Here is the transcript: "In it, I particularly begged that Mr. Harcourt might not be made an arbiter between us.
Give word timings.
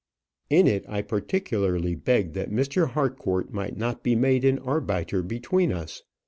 "In 0.49 0.65
it, 0.65 0.83
I 0.89 1.03
particularly 1.03 1.93
begged 1.93 2.33
that 2.33 2.49
Mr. 2.49 2.89
Harcourt 2.89 3.53
might 3.53 3.77
not 3.77 4.01
be 4.01 4.15
made 4.15 4.43
an 4.43 4.57
arbiter 4.57 5.21
between 5.21 5.71
us. 5.71 6.01